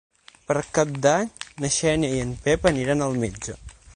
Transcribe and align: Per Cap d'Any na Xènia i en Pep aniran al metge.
Per 0.45 0.55
Cap 0.77 0.93
d'Any 1.03 1.29
na 1.65 1.71
Xènia 1.77 2.11
i 2.15 2.23
en 2.23 2.33
Pep 2.47 2.69
aniran 2.73 3.07
al 3.09 3.23
metge. 3.27 3.59